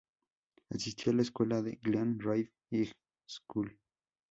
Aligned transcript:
Asistió 0.71 1.11
a 1.11 1.15
la 1.15 1.21
escuela 1.21 1.61
Glen 1.61 2.19
Ridge 2.19 2.51
High 2.71 2.91
School. 3.29 3.77